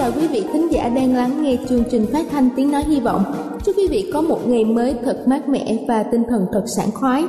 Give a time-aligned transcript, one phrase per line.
[0.00, 3.00] Chào quý vị khán giả đang lắng nghe chương trình phát thanh tiếng nói hy
[3.00, 3.22] vọng.
[3.64, 6.90] Chúc quý vị có một ngày mới thật mát mẻ và tinh thần thật sảng
[6.94, 7.24] khoái.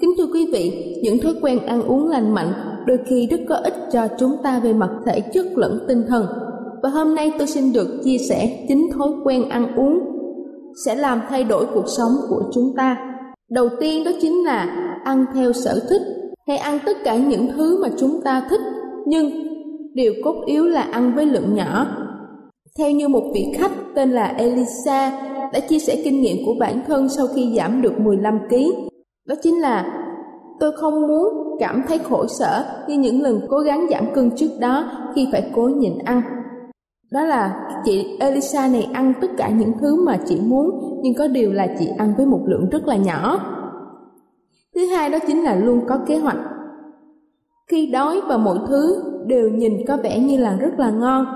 [0.00, 2.52] Kính thưa quý vị, những thói quen ăn uống lành mạnh
[2.86, 6.26] đôi khi rất có ích cho chúng ta về mặt thể chất lẫn tinh thần.
[6.82, 10.00] Và hôm nay tôi xin được chia sẻ chính thói quen ăn uống
[10.86, 12.96] sẽ làm thay đổi cuộc sống của chúng ta.
[13.50, 16.02] Đầu tiên đó chính là ăn theo sở thích
[16.48, 18.60] hay ăn tất cả những thứ mà chúng ta thích
[19.06, 19.30] nhưng
[19.94, 21.86] điều cốt yếu là ăn với lượng nhỏ.
[22.78, 25.10] Theo như một vị khách tên là Elisa
[25.52, 28.54] đã chia sẻ kinh nghiệm của bản thân sau khi giảm được 15 kg,
[29.26, 30.04] đó chính là
[30.60, 34.50] tôi không muốn cảm thấy khổ sở như những lần cố gắng giảm cân trước
[34.60, 34.84] đó
[35.14, 36.22] khi phải cố nhịn ăn.
[37.12, 40.70] Đó là chị Elisa này ăn tất cả những thứ mà chị muốn
[41.02, 43.40] nhưng có điều là chị ăn với một lượng rất là nhỏ.
[44.74, 46.38] Thứ hai đó chính là luôn có kế hoạch.
[47.70, 51.26] Khi đói và mọi thứ đều nhìn có vẻ như là rất là ngon.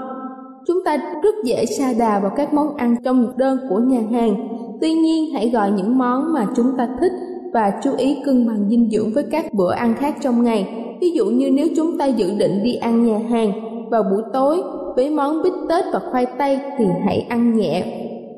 [0.67, 4.49] Chúng ta rất dễ sa đà vào các món ăn trong đơn của nhà hàng.
[4.81, 7.13] Tuy nhiên hãy gọi những món mà chúng ta thích
[7.53, 10.75] và chú ý cân bằng dinh dưỡng với các bữa ăn khác trong ngày.
[11.01, 13.53] Ví dụ như nếu chúng ta dự định đi ăn nhà hàng
[13.91, 14.63] vào buổi tối
[14.97, 17.85] với món bít tết và khoai tây thì hãy ăn nhẹ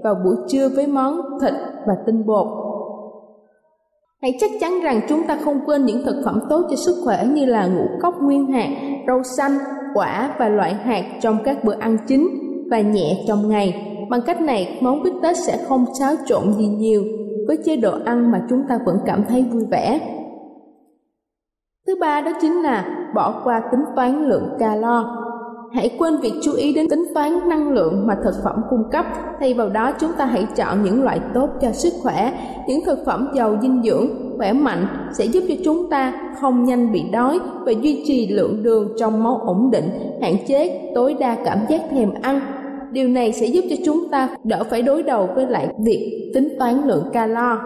[0.05, 1.55] vào buổi trưa với món thịt
[1.87, 2.47] và tinh bột.
[4.23, 7.27] Hãy chắc chắn rằng chúng ta không quên những thực phẩm tốt cho sức khỏe
[7.35, 8.69] như là ngũ cốc nguyên hạt,
[9.07, 9.53] rau xanh,
[9.95, 12.29] quả và loại hạt trong các bữa ăn chính
[12.71, 13.91] và nhẹ trong ngày.
[14.11, 17.03] Bằng cách này, món bít tết sẽ không xáo trộn gì nhiều
[17.47, 20.01] với chế độ ăn mà chúng ta vẫn cảm thấy vui vẻ.
[21.87, 25.21] Thứ ba đó chính là bỏ qua tính toán lượng calo.
[25.73, 29.07] Hãy quên việc chú ý đến tính toán năng lượng mà thực phẩm cung cấp,
[29.41, 32.33] thay vào đó chúng ta hãy chọn những loại tốt cho sức khỏe,
[32.69, 34.07] những thực phẩm giàu dinh dưỡng,
[34.37, 34.87] khỏe mạnh
[35.19, 39.25] sẽ giúp cho chúng ta không nhanh bị đói và duy trì lượng đường trong
[39.25, 39.91] máu ổn định,
[40.23, 42.41] hạn chế tối đa cảm giác thèm ăn.
[42.93, 46.49] Điều này sẽ giúp cho chúng ta đỡ phải đối đầu với lại việc tính
[46.59, 47.59] toán lượng calo.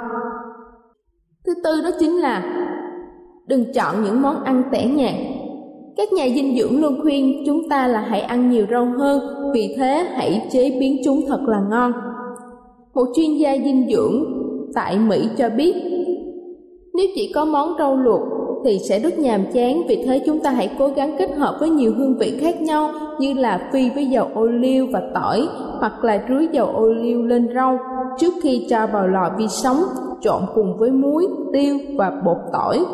[1.47, 2.65] Thứ tư đó chính là
[3.47, 5.15] đừng chọn những món ăn tẻ nhạt
[5.99, 9.21] các nhà dinh dưỡng luôn khuyên chúng ta là hãy ăn nhiều rau hơn,
[9.55, 11.93] vì thế hãy chế biến chúng thật là ngon.
[12.95, 14.25] Một chuyên gia dinh dưỡng
[14.75, 15.75] tại Mỹ cho biết,
[16.99, 18.21] nếu chỉ có món rau luộc
[18.65, 21.71] thì sẽ rất nhàm chán, vì thế chúng ta hãy cố gắng kết hợp với
[21.71, 25.49] nhiều hương vị khác nhau như là phi với dầu ô liu và tỏi
[25.81, 27.79] hoặc là rưới dầu ô liu lên rau
[28.19, 29.77] trước khi cho vào lò vi sóng
[30.21, 32.85] trộn cùng với muối, tiêu và bột tỏi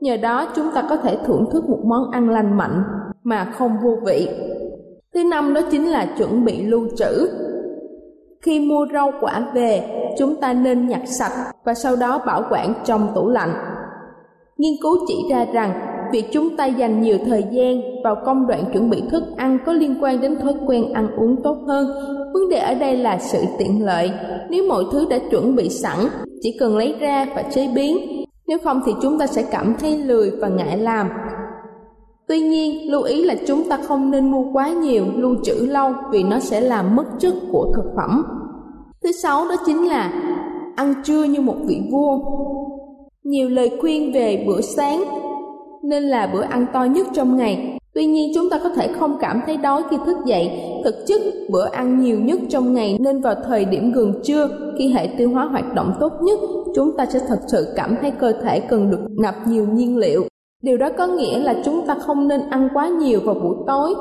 [0.00, 2.82] nhờ đó chúng ta có thể thưởng thức một món ăn lành mạnh
[3.24, 4.28] mà không vô vị.
[5.14, 7.28] Thứ năm đó chính là chuẩn bị lưu trữ.
[8.42, 12.74] Khi mua rau quả về, chúng ta nên nhặt sạch và sau đó bảo quản
[12.84, 13.54] trong tủ lạnh.
[14.58, 15.80] Nghiên cứu chỉ ra rằng
[16.12, 19.72] việc chúng ta dành nhiều thời gian vào công đoạn chuẩn bị thức ăn có
[19.72, 21.86] liên quan đến thói quen ăn uống tốt hơn.
[22.34, 24.10] Vấn đề ở đây là sự tiện lợi.
[24.50, 25.98] Nếu mọi thứ đã chuẩn bị sẵn,
[26.42, 28.18] chỉ cần lấy ra và chế biến
[28.48, 31.08] nếu không thì chúng ta sẽ cảm thấy lười và ngại làm.
[32.28, 35.92] Tuy nhiên, lưu ý là chúng ta không nên mua quá nhiều, lưu trữ lâu
[36.10, 38.24] vì nó sẽ làm mất chất của thực phẩm.
[39.02, 40.12] Thứ sáu đó chính là
[40.76, 42.18] ăn trưa như một vị vua.
[43.24, 45.04] nhiều lời khuyên về bữa sáng
[45.82, 47.78] nên là bữa ăn to nhất trong ngày.
[47.94, 50.50] Tuy nhiên chúng ta có thể không cảm thấy đói khi thức dậy.
[50.84, 54.48] Thực chất, bữa ăn nhiều nhất trong ngày nên vào thời điểm gần trưa
[54.78, 56.38] khi hệ tiêu hóa hoạt động tốt nhất,
[56.74, 60.24] chúng ta sẽ thật sự cảm thấy cơ thể cần được nạp nhiều nhiên liệu.
[60.62, 63.94] Điều đó có nghĩa là chúng ta không nên ăn quá nhiều vào buổi tối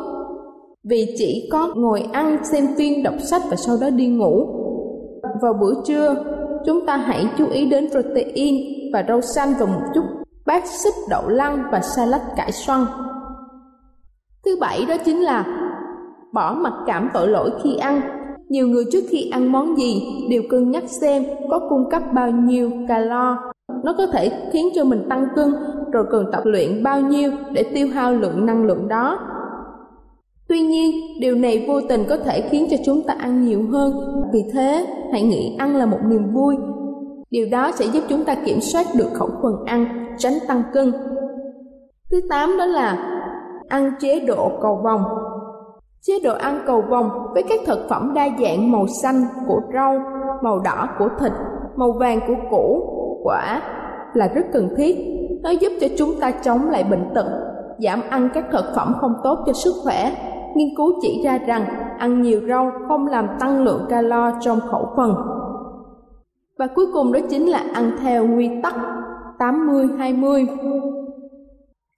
[0.89, 4.47] vì chỉ có ngồi ăn, xem phim, đọc sách và sau đó đi ngủ.
[5.41, 6.15] Vào bữa trưa,
[6.65, 8.55] chúng ta hãy chú ý đến protein
[8.93, 10.03] và rau xanh và một chút
[10.45, 12.85] bát súp đậu lăng và salad cải xoăn.
[14.45, 15.45] Thứ bảy đó chính là
[16.33, 18.01] bỏ mặc cảm tội lỗi khi ăn.
[18.49, 22.31] Nhiều người trước khi ăn món gì đều cân nhắc xem có cung cấp bao
[22.31, 23.37] nhiêu calo.
[23.83, 25.53] Nó có thể khiến cho mình tăng cân
[25.91, 29.19] rồi cần tập luyện bao nhiêu để tiêu hao lượng năng lượng đó.
[30.49, 33.93] Tuy nhiên, điều này vô tình có thể khiến cho chúng ta ăn nhiều hơn.
[34.33, 36.55] Vì thế, hãy nghĩ ăn là một niềm vui.
[37.29, 40.93] Điều đó sẽ giúp chúng ta kiểm soát được khẩu phần ăn tránh tăng cân.
[42.11, 42.97] Thứ tám đó là
[43.69, 45.03] ăn chế độ cầu vòng.
[46.01, 49.99] Chế độ ăn cầu vòng với các thực phẩm đa dạng màu xanh của rau,
[50.41, 51.31] màu đỏ của thịt,
[51.75, 52.81] màu vàng của củ,
[53.23, 53.61] quả
[54.13, 54.97] là rất cần thiết.
[55.43, 57.25] Nó giúp cho chúng ta chống lại bệnh tật,
[57.79, 60.11] giảm ăn các thực phẩm không tốt cho sức khỏe.
[60.55, 61.65] Nghiên cứu chỉ ra rằng
[61.99, 65.15] ăn nhiều rau không làm tăng lượng calo trong khẩu phần.
[66.59, 68.75] Và cuối cùng đó chính là ăn theo quy tắc
[69.39, 70.45] 80-20.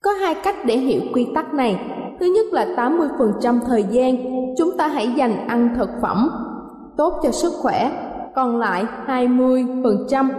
[0.04, 1.82] Có hai cách để hiểu quy tắc này.
[2.20, 4.16] Thứ nhất là 80% thời gian
[4.58, 6.30] chúng ta hãy dành ăn thực phẩm
[6.98, 7.92] tốt cho sức khỏe,
[8.36, 10.30] còn lại 20%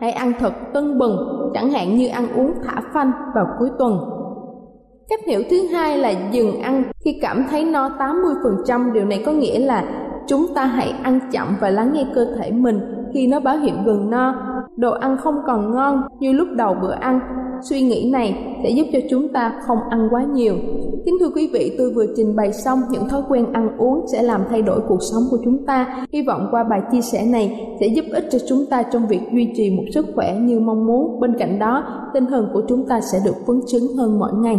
[0.00, 4.13] hãy ăn thật tân bừng, chẳng hạn như ăn uống thả phanh vào cuối tuần.
[5.08, 6.82] Cách hiểu thứ hai là dừng ăn.
[7.04, 9.84] Khi cảm thấy no 80%, điều này có nghĩa là
[10.26, 12.80] chúng ta hãy ăn chậm và lắng nghe cơ thể mình
[13.14, 14.34] khi nó báo hiệu gần no.
[14.76, 17.20] Đồ ăn không còn ngon như lúc đầu bữa ăn.
[17.70, 20.54] Suy nghĩ này sẽ giúp cho chúng ta không ăn quá nhiều.
[21.04, 24.22] Kính thưa quý vị tôi vừa trình bày xong những thói quen ăn uống sẽ
[24.22, 26.06] làm thay đổi cuộc sống của chúng ta.
[26.12, 29.20] Hy vọng qua bài chia sẻ này sẽ giúp ích cho chúng ta trong việc
[29.32, 31.20] duy trì một sức khỏe như mong muốn.
[31.20, 31.84] Bên cạnh đó
[32.14, 34.58] tinh thần của chúng ta sẽ được phấn chấn hơn mỗi ngày.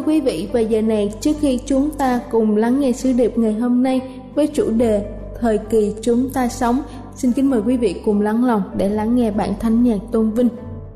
[0.00, 3.38] Thưa quý vị, và giờ này trước khi chúng ta cùng lắng nghe sứ điệp
[3.38, 4.00] ngày hôm nay
[4.34, 5.04] với chủ đề
[5.40, 6.82] Thời kỳ chúng ta sống
[7.14, 10.30] Xin kính mời quý vị cùng lắng lòng để lắng nghe bản thánh nhạc tôn
[10.30, 10.48] vinh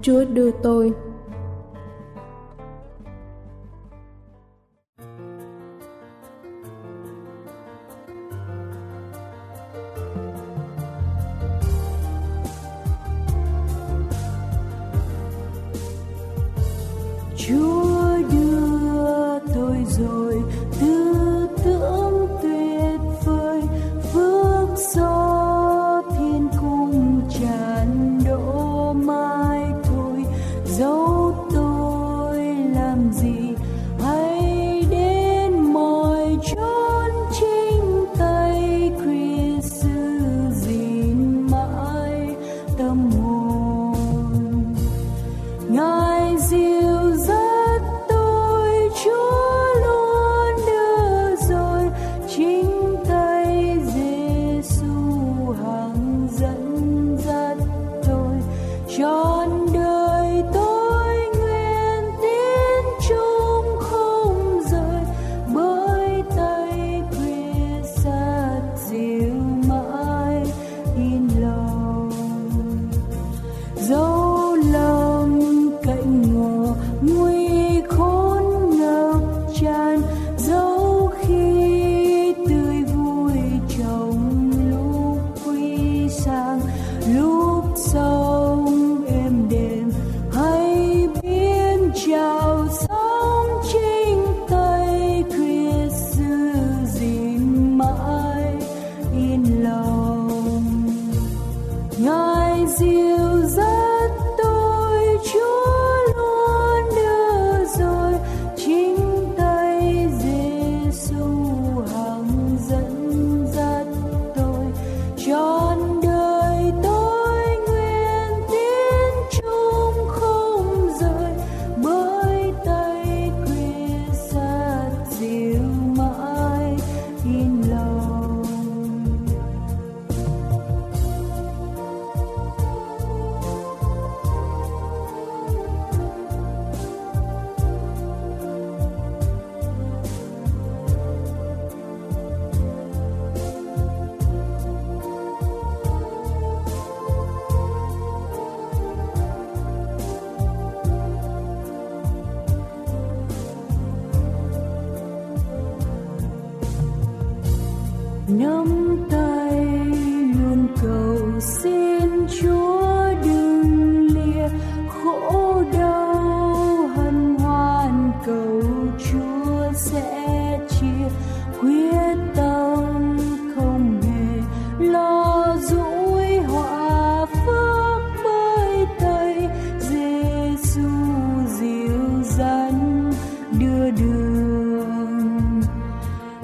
[0.02, 0.92] Chúa đưa tôi.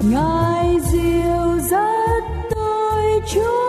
[0.03, 2.23] Ngài dìu dắt
[2.55, 3.60] tôi chúa.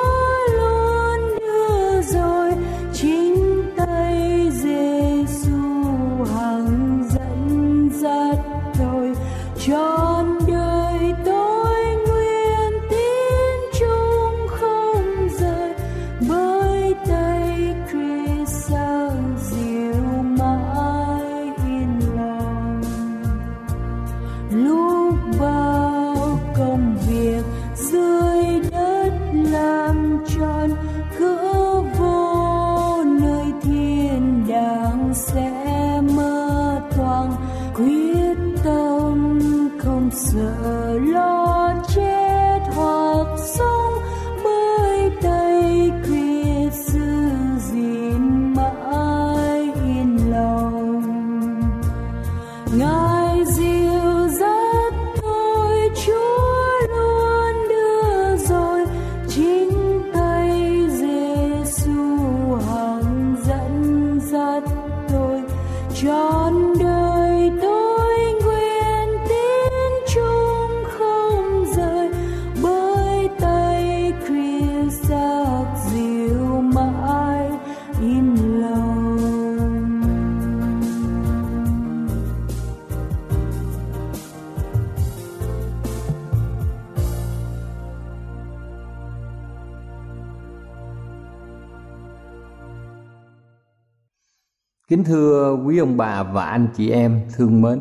[95.73, 97.81] Quý ông bà và anh chị em thương mến,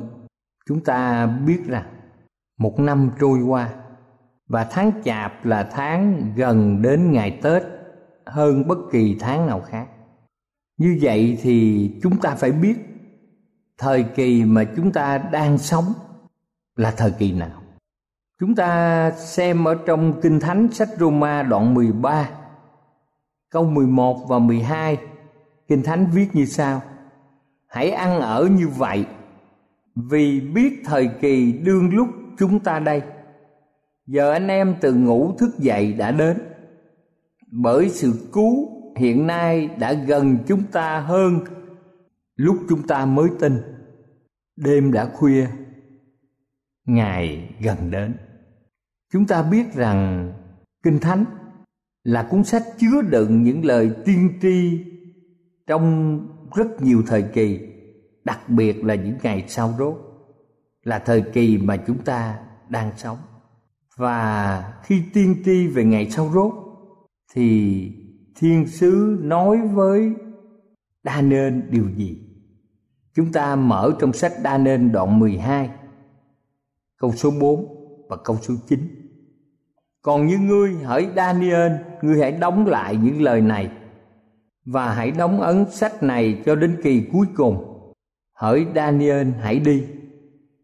[0.67, 1.85] chúng ta biết rằng
[2.57, 3.69] một năm trôi qua
[4.47, 7.63] và tháng chạp là tháng gần đến ngày Tết
[8.25, 9.87] hơn bất kỳ tháng nào khác.
[10.77, 12.75] Như vậy thì chúng ta phải biết
[13.77, 15.85] thời kỳ mà chúng ta đang sống
[16.75, 17.61] là thời kỳ nào.
[18.39, 22.29] Chúng ta xem ở trong Kinh Thánh sách Roma đoạn 13
[23.49, 24.97] câu 11 và 12
[25.67, 26.81] Kinh Thánh viết như sau
[27.71, 29.05] hãy ăn ở như vậy,
[29.95, 33.01] vì biết thời kỳ đương lúc chúng ta đây.
[34.07, 36.37] Giờ anh em từ ngủ thức dậy đã đến.
[37.51, 41.39] Bởi sự cứu hiện nay đã gần chúng ta hơn
[42.35, 43.57] lúc chúng ta mới tin.
[44.55, 45.47] Đêm đã khuya,
[46.85, 48.15] ngày gần đến.
[49.13, 50.33] Chúng ta biết rằng
[50.83, 51.25] kinh thánh
[52.03, 54.83] là cuốn sách chứa đựng những lời tiên tri
[55.67, 56.19] trong
[56.55, 57.59] rất nhiều thời kỳ,
[58.23, 59.95] đặc biệt là những ngày sau rốt
[60.83, 62.39] là thời kỳ mà chúng ta
[62.69, 63.17] đang sống.
[63.97, 66.53] Và khi tiên tri về ngày sau rốt
[67.33, 67.91] thì
[68.35, 70.13] thiên sứ nói với
[71.03, 72.17] đa nên điều gì?
[73.15, 75.69] Chúng ta mở trong sách đa nên đoạn 12
[76.97, 77.65] câu số 4
[78.09, 79.01] và câu số 9
[80.01, 83.71] còn như ngươi, hỡi Daniel ngươi hãy đóng lại những lời này
[84.65, 87.67] và hãy đóng ấn sách này cho đến kỳ cuối cùng.
[88.33, 89.83] Hỡi daniel, hãy đi.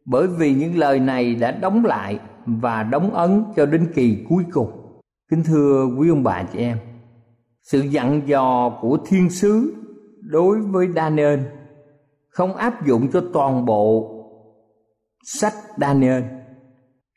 [0.06, 4.44] Bởi vì những lời này đã đóng lại và đóng ấn cho đến kỳ cuối
[4.52, 4.72] cùng.
[5.32, 6.78] Kính thưa quý ông bà chị em,
[7.64, 9.74] sự dặn dò của thiên sứ
[10.22, 11.40] đối với daniel
[12.30, 14.14] không áp dụng cho toàn bộ
[15.24, 16.24] sách daniel.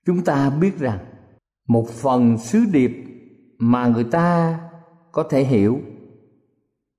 [0.07, 0.99] Chúng ta biết rằng
[1.69, 2.93] một phần sứ điệp
[3.59, 4.59] mà người ta
[5.13, 5.81] có thể hiểu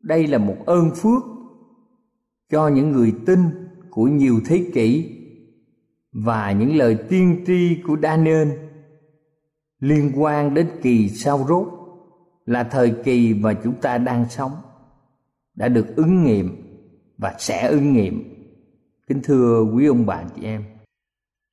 [0.04, 1.24] đây là một ơn phước
[2.50, 3.40] cho những người tin
[3.90, 5.18] của nhiều thế kỷ
[6.12, 8.50] và những lời tiên tri của Daniel
[9.80, 11.68] liên quan đến kỳ sau rốt
[12.46, 14.52] là thời kỳ mà chúng ta đang sống
[15.56, 16.56] đã được ứng nghiệm
[17.18, 18.24] và sẽ ứng nghiệm.
[19.08, 20.64] Kính thưa quý ông bà chị em,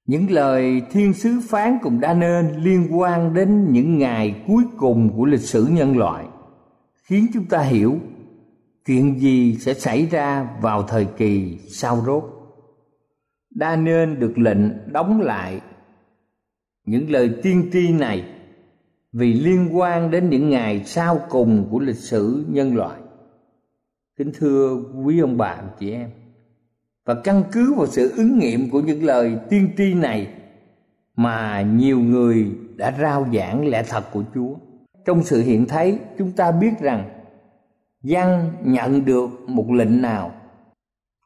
[0.06, 5.16] những lời thiên sứ phán cùng đa nên liên quan đến những ngày cuối cùng
[5.16, 6.26] của lịch sử nhân loại
[7.02, 7.98] khiến chúng ta hiểu
[8.88, 12.25] chuyện gì sẽ xảy ra vào thời kỳ sau rốt?
[13.50, 15.61] Đa nên được lệnh đóng lại.
[16.87, 18.25] Những lời tiên tri này
[19.12, 23.00] vì liên quan đến những ngày sau cùng của lịch sử nhân loại.
[24.16, 26.11] Kính thưa quý ông bà chị em.
[27.07, 30.28] Và căn cứ vào sự ứng nghiệm của những lời tiên tri này
[31.16, 34.54] mà nhiều người đã rao giảng lẽ thật của Chúa.
[35.04, 37.17] Trong sự hiện thấy, chúng ta biết rằng
[38.08, 40.32] dân nhận được một lệnh nào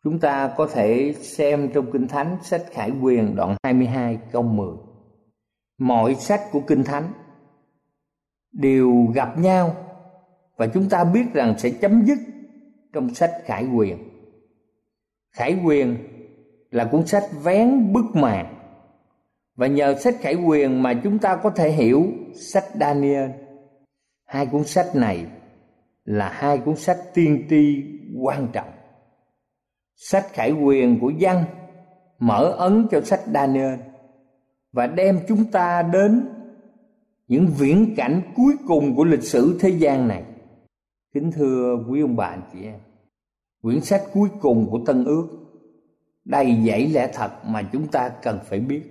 [0.04, 4.68] chúng ta có thể xem trong Kinh Thánh sách Khải Quyền đoạn 22 câu 10.
[5.78, 7.12] Mọi sách của Kinh Thánh
[8.52, 9.76] đều gặp nhau
[10.56, 12.18] và chúng ta biết rằng sẽ chấm dứt
[12.92, 13.98] trong sách Khải Quyền
[15.32, 15.96] Khải Quyền
[16.70, 18.54] là cuốn sách vén bức màn
[19.56, 23.30] và nhờ sách Khải Quyền mà chúng ta có thể hiểu sách Daniel.
[24.24, 25.26] Hai cuốn sách này
[26.04, 27.84] là hai cuốn sách tiên tri
[28.22, 28.70] quan trọng.
[29.96, 31.44] Sách Khải Quyền của dân
[32.18, 33.74] mở ấn cho sách Daniel
[34.72, 36.28] và đem chúng ta đến
[37.28, 40.24] những viễn cảnh cuối cùng của lịch sử thế gian này.
[41.14, 42.80] Kính thưa quý ông bà anh chị em,
[43.62, 45.28] quyển sách cuối cùng của Tân Ước
[46.24, 48.82] đầy dẫy lẽ thật mà chúng ta cần phải biết.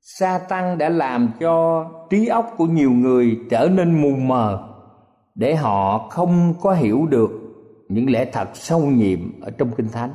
[0.00, 4.71] Sa tăng đã làm cho trí óc của nhiều người trở nên mù mờ
[5.34, 7.30] để họ không có hiểu được
[7.88, 10.10] những lẽ thật sâu nhiệm ở trong kinh thánh.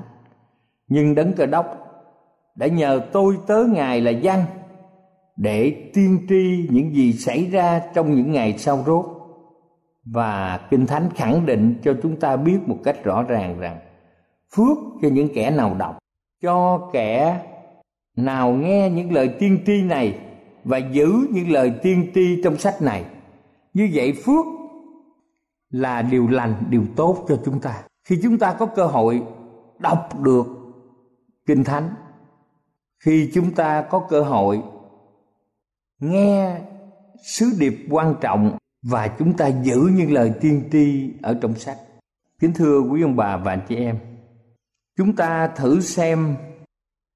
[0.88, 1.66] Nhưng đấng cơ đốc
[2.56, 4.46] đã nhờ tôi tớ ngài là văn
[5.38, 9.06] để tiên tri những gì xảy ra trong những ngày sau rốt
[10.06, 13.80] và kinh thánh khẳng định cho chúng ta biết một cách rõ ràng rằng
[14.56, 15.98] phước cho những kẻ nào đọc,
[16.42, 17.42] cho kẻ
[18.16, 20.20] nào nghe những lời tiên tri này
[20.64, 23.06] và giữ những lời tiên tri trong sách này
[23.74, 24.46] như vậy phước
[25.70, 29.24] là điều lành điều tốt cho chúng ta khi chúng ta có cơ hội
[29.80, 30.46] đọc được
[31.46, 31.90] kinh thánh
[33.04, 34.64] khi chúng ta có cơ hội
[36.00, 36.62] nghe
[37.24, 41.78] sứ điệp quan trọng và chúng ta giữ những lời tiên tri ở trong sách.
[42.40, 43.98] Kính thưa quý ông bà và anh chị em,
[44.98, 46.36] chúng ta thử xem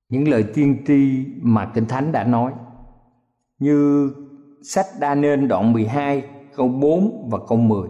[0.10, 2.54] những lời tiên tri mà Kinh Thánh đã nói.
[3.60, 4.12] Như
[4.64, 6.24] sách đa nên đoạn 12
[6.56, 7.90] câu 4 và câu 10.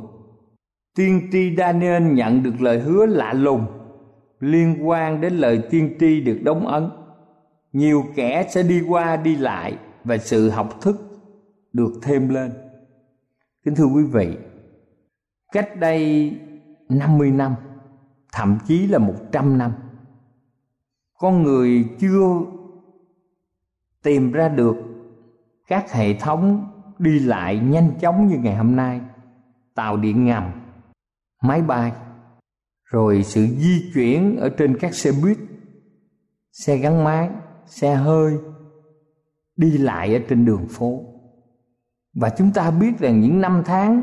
[0.96, 3.66] Tiên tri Daniel nhận được lời hứa lạ lùng
[4.40, 6.90] liên quan đến lời tiên tri được đóng ấn.
[7.74, 11.22] Nhiều kẻ sẽ đi qua đi lại và sự học thức
[11.74, 12.52] được thêm lên
[13.64, 14.38] Kính thưa quý vị,
[15.52, 16.32] cách đây
[16.90, 17.56] 50 năm,
[18.34, 19.72] thậm chí là 100 năm,
[21.18, 22.42] con người chưa
[24.04, 24.76] tìm ra được
[25.68, 26.66] các hệ thống
[27.00, 29.02] đi lại nhanh chóng như ngày hôm nay,
[29.76, 30.44] tàu điện ngầm,
[31.42, 31.92] máy bay,
[32.84, 35.38] rồi sự di chuyển ở trên các xe buýt,
[36.52, 37.30] xe gắn máy,
[37.66, 38.38] xe hơi
[39.56, 41.06] đi lại ở trên đường phố.
[42.14, 44.02] Và chúng ta biết rằng những năm tháng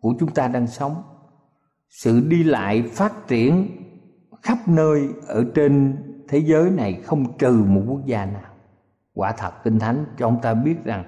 [0.00, 1.02] của chúng ta đang sống
[1.88, 3.68] sự đi lại phát triển
[4.42, 5.96] khắp nơi ở trên
[6.28, 8.52] thế giới này không trừ một quốc gia nào.
[9.14, 11.04] Quả thật kinh thánh cho chúng ta biết rằng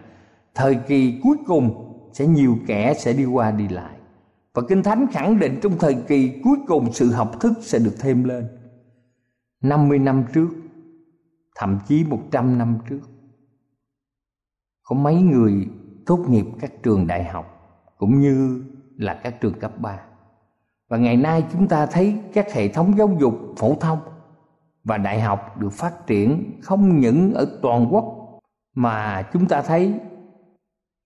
[0.54, 3.96] thời kỳ cuối cùng sẽ nhiều kẻ sẽ đi qua đi lại
[4.54, 7.94] và kinh thánh khẳng định trong thời kỳ cuối cùng sự học thức sẽ được
[7.98, 8.48] thêm lên
[9.62, 10.48] 50 năm trước,
[11.56, 13.00] thậm chí 100 năm trước,
[14.82, 15.68] có mấy người
[16.06, 17.46] tốt nghiệp các trường đại học
[17.98, 18.64] cũng như
[18.96, 20.00] là các trường cấp 3.
[20.88, 23.98] Và ngày nay chúng ta thấy các hệ thống giáo dục phổ thông
[24.84, 28.04] và đại học được phát triển không những ở toàn quốc,
[28.74, 29.94] mà chúng ta thấy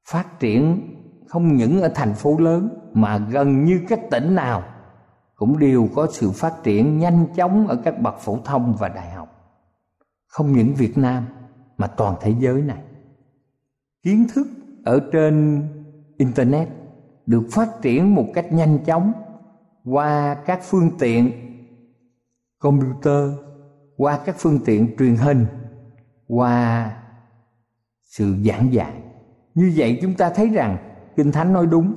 [0.09, 0.81] phát triển
[1.29, 4.63] không những ở thành phố lớn mà gần như các tỉnh nào
[5.35, 9.11] cũng đều có sự phát triển nhanh chóng ở các bậc phổ thông và đại
[9.11, 9.29] học.
[10.27, 11.27] Không những Việt Nam,
[11.79, 12.83] mà toàn thế giới này.
[14.03, 14.47] Kiến thức
[14.85, 15.63] ở trên
[16.17, 16.69] internet
[17.27, 19.13] được phát triển một cách nhanh chóng
[19.85, 21.33] qua các phương tiện
[22.59, 23.31] computer,
[23.97, 25.47] qua các phương tiện truyền hình,
[26.29, 26.91] qua
[28.03, 28.93] sự giảng dạy
[29.59, 30.88] như vậy chúng ta thấy rằng
[31.19, 31.95] kinh thánh nói đúng,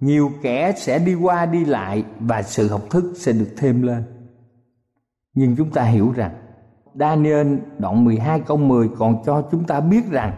[0.00, 4.02] nhiều kẻ sẽ đi qua đi lại và sự học thức sẽ được thêm lên.
[5.34, 6.34] Nhưng chúng ta hiểu rằng,
[6.94, 10.32] Daniel đoạn 12 câu 10 còn cho chúng ta biết rằng,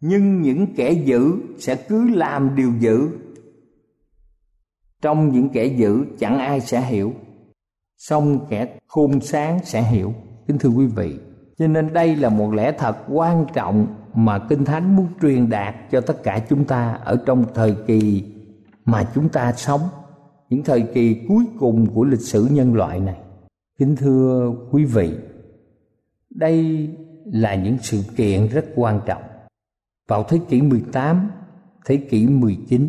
[0.00, 3.08] nhưng những kẻ dữ sẽ cứ làm điều dữ.
[5.02, 7.12] Trong những kẻ dữ, chẳng ai sẽ hiểu.
[7.96, 10.14] Song kẻ khôn sáng sẽ hiểu.
[10.46, 11.18] Kính thưa quý vị,
[11.58, 15.74] cho nên đây là một lẽ thật quan trọng mà kinh thánh muốn truyền đạt
[15.90, 18.24] cho tất cả chúng ta ở trong thời kỳ
[18.84, 19.80] mà chúng ta sống
[20.48, 23.20] những thời kỳ cuối cùng của lịch sử nhân loại này
[23.78, 25.12] kính thưa quý vị
[26.30, 26.88] đây
[27.24, 29.22] là những sự kiện rất quan trọng
[30.08, 31.30] vào thế kỷ 18,
[31.84, 32.88] thế kỷ 19,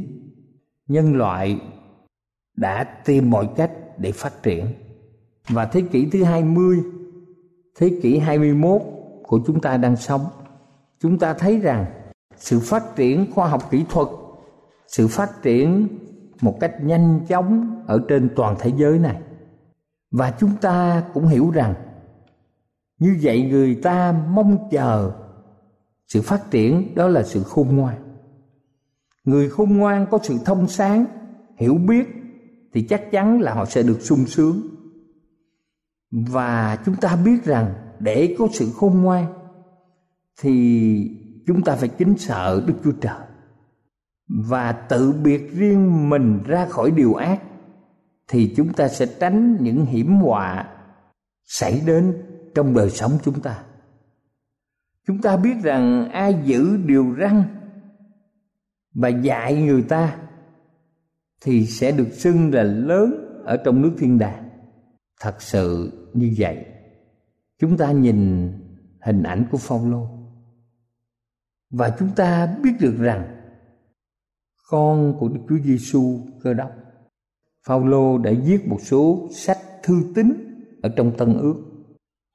[0.87, 1.59] nhân loại
[2.57, 4.65] đã tìm mọi cách để phát triển.
[5.49, 6.77] Và thế kỷ thứ 20,
[7.77, 8.81] thế kỷ 21
[9.23, 10.21] của chúng ta đang sống,
[11.03, 11.85] chúng ta thấy rằng
[12.35, 14.07] sự phát triển khoa học kỹ thuật,
[14.87, 15.87] sự phát triển
[16.41, 19.21] một cách nhanh chóng ở trên toàn thế giới này.
[20.11, 21.73] Và chúng ta cũng hiểu rằng
[22.99, 25.11] như vậy người ta mong chờ
[26.07, 27.95] sự phát triển đó là sự khôn ngoan
[29.23, 31.05] người khôn ngoan có sự thông sáng
[31.57, 32.07] hiểu biết
[32.73, 34.61] thì chắc chắn là họ sẽ được sung sướng
[36.11, 39.42] và chúng ta biết rằng để có sự khôn ngoan
[40.41, 43.27] thì chúng ta phải kính sợ đức chúa trời
[44.27, 47.41] và tự biệt riêng mình ra khỏi điều ác,
[48.27, 50.69] thì chúng ta sẽ tránh những hiểm họa
[51.43, 52.13] xảy đến
[52.55, 53.63] trong đời sống chúng ta.
[55.07, 57.43] Chúng ta biết rằng ai giữ điều răn
[58.93, 60.17] và dạy người ta
[61.41, 63.13] thì sẽ được xưng là lớn
[63.45, 64.49] ở trong nước thiên đàng.
[65.21, 66.65] Thật sự như vậy,
[67.59, 68.51] chúng ta nhìn
[69.01, 70.12] hình ảnh của phaolô
[71.73, 73.23] và chúng ta biết được rằng
[74.69, 76.71] con của Đức Chúa Giêsu cơ đốc,
[77.67, 80.33] Phaolô đã viết một số sách thư tín
[80.83, 81.55] ở trong Tân Ước.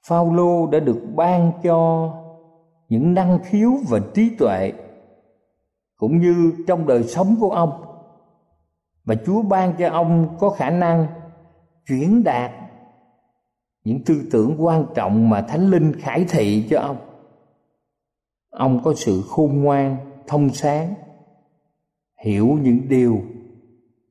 [0.09, 2.11] Phaolô đã được ban cho
[2.89, 4.73] những năng khiếu và trí tuệ
[5.97, 7.71] cũng như trong đời sống của ông
[9.05, 11.07] và Chúa ban cho ông có khả năng
[11.87, 12.51] chuyển đạt
[13.85, 17.08] những tư tưởng quan trọng mà Thánh Linh khải thị cho ông.
[18.51, 20.95] Ông có sự khôn ngoan, thông sáng,
[22.25, 23.23] hiểu những điều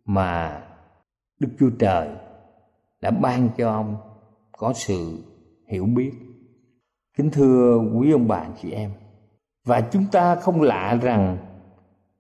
[0.06, 0.64] mà
[1.40, 2.08] Đức Chúa Trời
[3.02, 3.98] đã ban cho ông
[4.52, 5.24] có sự
[5.68, 6.12] hiểu biết.
[7.18, 8.92] Kính thưa quý ông bà chị em,
[9.66, 11.38] và chúng ta không lạ rằng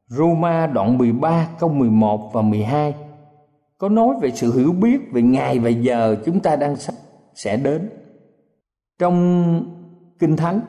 [0.07, 2.95] Roma đoạn 13 câu 11 và 12
[3.77, 6.95] có nói về sự hiểu biết về ngày và giờ chúng ta đang sắp
[7.35, 7.89] sẽ đến.
[8.99, 9.63] Trong
[10.19, 10.61] Kinh Thánh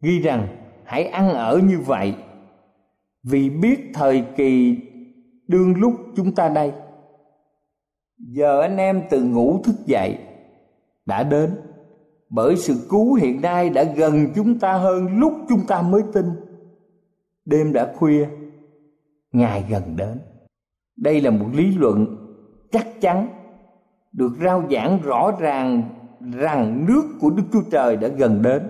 [0.00, 0.61] ghi rằng
[0.92, 2.14] hãy ăn ở như vậy.
[3.22, 4.76] Vì biết thời kỳ
[5.48, 6.72] đương lúc chúng ta đây.
[8.18, 10.18] Giờ anh em từ ngủ thức dậy
[11.06, 11.50] đã đến.
[12.28, 16.26] Bởi sự cứu hiện nay đã gần chúng ta hơn lúc chúng ta mới tin.
[17.44, 18.28] Đêm đã khuya,
[19.32, 20.18] ngày gần đến.
[20.96, 22.06] Đây là một lý luận
[22.70, 23.28] chắc chắn,
[24.12, 25.82] được rao giảng rõ ràng
[26.32, 28.62] rằng nước của đức chúa trời đã gần đến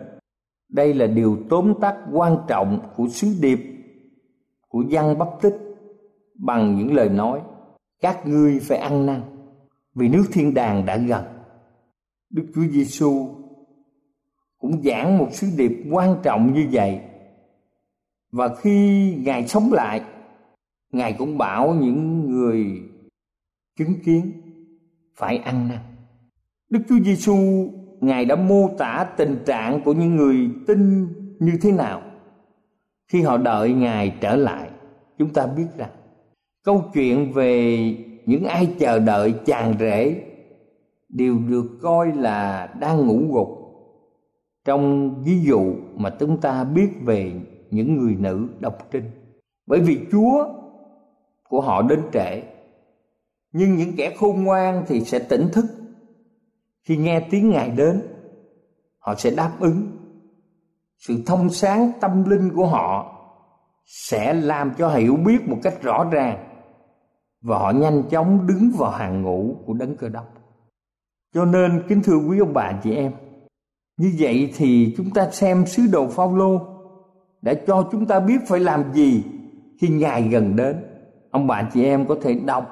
[0.72, 3.58] đây là điều tóm tắt quan trọng của sứ điệp
[4.68, 5.56] của văn bắp tích
[6.34, 7.40] bằng những lời nói,
[8.00, 9.22] các ngươi phải ăn năn,
[9.94, 11.24] vì nước thiên đàng đã gần.
[12.30, 13.28] Đức chúa giêsu
[14.58, 17.00] cũng giảng một sứ điệp quan trọng như vậy.
[18.32, 20.02] Và khi ngài sống lại,
[20.92, 22.82] ngài cũng bảo những người
[23.78, 24.32] chứng kiến
[25.16, 25.78] phải ăn năn.
[26.70, 27.36] Đức chúa giêsu
[28.02, 32.02] ngài đã mô tả tình trạng của những người tin như thế nào.
[33.08, 34.70] Khi họ đợi ngài trở lại,
[35.18, 35.90] chúng ta biết rằng
[36.64, 37.78] câu chuyện về
[38.26, 40.22] những ai chờ đợi chàng rể
[41.08, 43.48] đều được coi là đang ngủ gục.
[44.64, 47.32] Trong ví dụ mà chúng ta biết về
[47.70, 49.10] những người nữ độc trinh.
[49.66, 50.46] Bởi vì chúa
[51.48, 52.42] của họ đến trễ,
[53.52, 55.64] nhưng những kẻ khôn ngoan thì sẽ tỉnh thức
[56.82, 58.02] khi nghe tiếng ngài đến,
[58.98, 59.98] họ sẽ đáp ứng
[60.98, 63.18] sự thông sáng tâm linh của họ
[63.86, 66.44] sẽ làm cho hiểu biết một cách rõ ràng
[67.40, 70.42] và họ nhanh chóng đứng vào hàng ngũ của đấng cơ đốc
[71.34, 73.12] cho nên, kính thưa quý ông bà chị em,
[73.96, 76.60] như vậy thì chúng ta xem sứ đồ Phaolô
[77.42, 79.24] đã cho chúng ta biết phải làm gì
[79.80, 80.84] khi ngày gần đến.
[81.30, 82.70] Ông bà chị em có thể đọc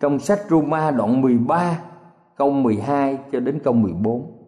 [0.00, 1.80] trong sách Roma đoạn 13
[2.40, 4.46] câu 12 cho đến câu 14.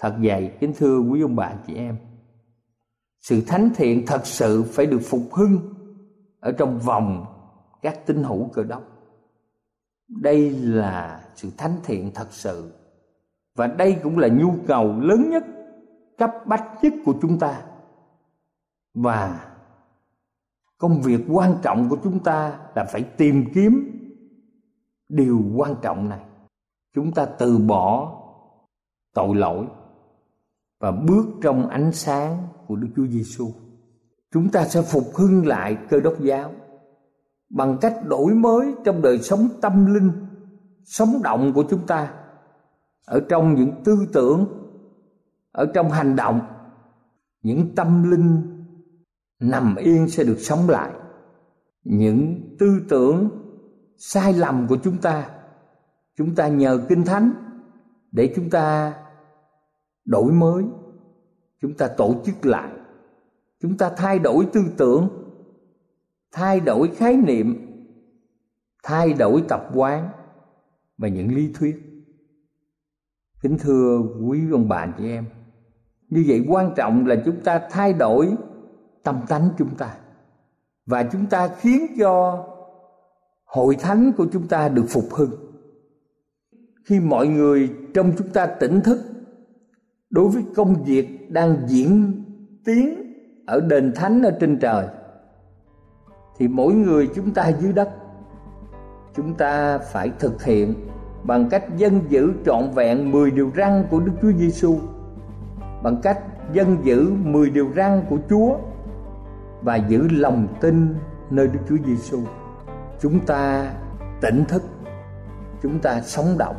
[0.00, 1.96] Thật vậy, kính thưa quý ông bà chị em.
[3.20, 5.58] sự thánh thiện thật sự phải được phục hưng
[6.40, 7.26] ở trong vòng
[7.82, 8.82] các tín hữu cơ đốc
[10.08, 12.72] đây là sự thánh thiện thật sự
[13.56, 15.44] và đây cũng là nhu cầu lớn nhất
[16.18, 17.62] cấp bách nhất của chúng ta
[18.94, 19.50] và
[20.78, 23.90] công việc quan trọng của chúng ta là phải tìm kiếm
[25.08, 26.20] điều quan trọng này
[26.96, 28.12] chúng ta từ bỏ
[29.14, 29.66] tội lỗi
[30.80, 33.50] và bước trong ánh sáng của Đức Chúa Giêsu.
[34.32, 36.52] Chúng ta sẽ phục hưng lại cơ đốc giáo
[37.50, 40.10] bằng cách đổi mới trong đời sống tâm linh,
[40.84, 42.12] sống động của chúng ta
[43.06, 44.46] ở trong những tư tưởng,
[45.52, 46.40] ở trong hành động,
[47.42, 48.42] những tâm linh
[49.40, 50.92] nằm yên sẽ được sống lại.
[51.84, 53.28] Những tư tưởng
[53.96, 55.35] sai lầm của chúng ta,
[56.16, 57.32] chúng ta nhờ Kinh Thánh
[58.12, 58.94] để chúng ta
[60.04, 60.64] đổi mới,
[61.60, 62.72] chúng ta tổ chức lại,
[63.60, 65.08] chúng ta thay đổi tư tưởng,
[66.32, 67.56] thay đổi khái niệm,
[68.82, 70.08] thay đổi tập quán
[70.98, 71.82] và những lý thuyết.
[73.42, 75.24] Kính thưa quý ông bà chị em,
[76.08, 78.36] như vậy quan trọng là chúng ta thay đổi
[79.02, 79.96] tâm tánh chúng ta
[80.86, 82.44] và chúng ta khiến cho
[83.44, 85.45] hội thánh của chúng ta được phục hưng
[86.86, 88.98] khi mọi người trong chúng ta tỉnh thức
[90.10, 92.22] đối với công việc đang diễn
[92.64, 93.12] tiến
[93.46, 94.86] ở đền thánh ở trên trời
[96.38, 97.88] thì mỗi người chúng ta dưới đất
[99.16, 100.74] chúng ta phải thực hiện
[101.22, 104.78] bằng cách dân giữ trọn vẹn 10 điều răn của Đức Chúa Giêsu
[105.82, 106.18] bằng cách
[106.52, 108.56] dân giữ 10 điều răn của Chúa
[109.62, 110.94] và giữ lòng tin
[111.30, 112.20] nơi Đức Chúa Giêsu.
[113.00, 113.72] Chúng ta
[114.20, 114.62] tỉnh thức,
[115.62, 116.56] chúng ta sống động,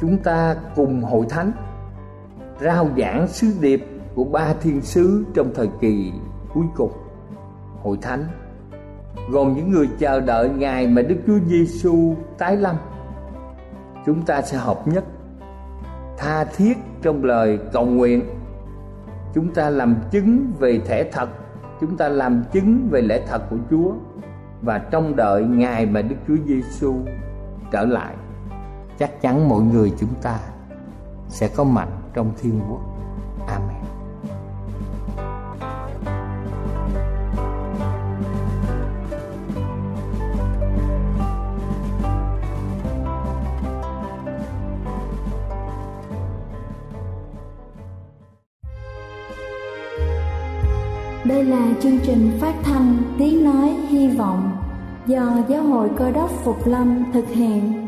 [0.00, 1.52] chúng ta cùng hội thánh,
[2.60, 6.12] rao giảng sứ điệp của ba thiên sứ trong thời kỳ
[6.54, 6.92] cuối cùng.
[7.82, 8.24] Hội thánh
[9.30, 12.76] gồm những người chờ đợi ngày mà Đức Chúa Giêsu tái lâm.
[14.06, 15.04] Chúng ta sẽ hợp nhất,
[16.16, 18.22] tha thiết trong lời cầu nguyện.
[19.34, 21.28] Chúng ta làm chứng về thể thật,
[21.80, 23.92] chúng ta làm chứng về lẽ thật của Chúa
[24.62, 26.94] và trong đợi ngày mà Đức Chúa Giêsu
[27.72, 28.14] trở lại
[28.98, 30.38] chắc chắn mọi người chúng ta
[31.28, 32.80] sẽ có mặt trong thiên quốc.
[33.46, 33.78] Amen.
[51.24, 54.50] Đây là chương trình phát thanh Tiếng Nói Hy Vọng
[55.06, 57.87] do Giáo hội Cơ đốc Phục Lâm thực hiện.